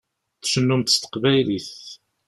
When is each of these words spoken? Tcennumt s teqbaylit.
Tcennumt 0.41 0.93
s 0.93 0.95
teqbaylit. 0.97 1.71